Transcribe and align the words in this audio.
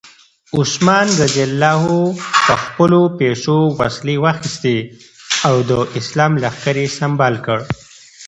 عثمان 0.59 1.07
رض 1.19 1.35
په 2.45 2.53
خپلو 2.63 3.01
پیسو 3.19 3.57
وسلې 3.79 4.15
واخیستې 4.25 4.77
او 5.47 5.55
د 5.69 5.71
اسلام 5.99 6.31
لښکر 6.43 6.75
یې 6.83 6.87
سمبال 6.99 7.35
کړ. 7.45 7.59